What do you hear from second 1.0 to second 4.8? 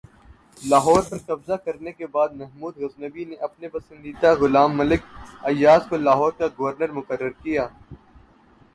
پر قبضہ کرنے کے بعد محمود غزنوی نے اپنے پسندیدہ غلام